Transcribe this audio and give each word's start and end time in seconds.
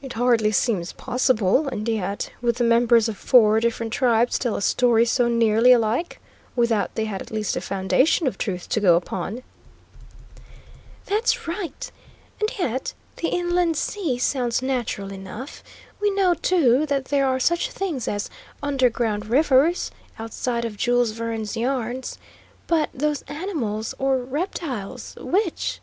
"It 0.00 0.12
hardly 0.12 0.52
seems 0.52 0.92
possible, 0.92 1.66
and 1.66 1.88
yet 1.88 2.30
would 2.40 2.54
the 2.54 2.62
members 2.62 3.08
of 3.08 3.16
four 3.18 3.58
different 3.58 3.92
tribes 3.92 4.38
tell 4.38 4.54
a 4.54 4.62
story 4.62 5.04
so 5.04 5.26
nearly 5.26 5.72
alike, 5.72 6.20
without 6.54 6.94
they 6.94 7.06
had 7.06 7.20
at 7.20 7.32
least 7.32 7.56
a 7.56 7.60
foundation 7.60 8.28
of 8.28 8.38
truth 8.38 8.68
to 8.68 8.78
go 8.78 8.94
upon?" 8.94 9.42
"That's 11.06 11.48
right. 11.48 11.90
And 12.38 12.56
yet 12.56 12.94
the 13.16 13.30
inland 13.30 13.76
sea 13.76 14.16
sounds 14.16 14.62
natural 14.62 15.10
enough. 15.10 15.64
We 16.00 16.12
know, 16.12 16.34
too, 16.34 16.86
that 16.86 17.06
there 17.06 17.26
are 17.26 17.40
such 17.40 17.68
things 17.72 18.06
as 18.06 18.30
underground 18.62 19.26
rivers, 19.26 19.90
outside 20.20 20.64
of 20.64 20.76
Jules 20.76 21.10
Verne's 21.10 21.56
yarns. 21.56 22.16
But 22.68 22.90
those 22.94 23.22
animals, 23.22 23.92
or 23.98 24.18
reptiles, 24.18 25.16
which?" 25.20 25.80